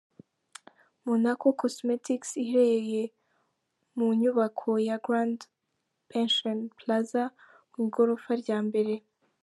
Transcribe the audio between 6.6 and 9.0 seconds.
Plaza mu igorofa rya mbere.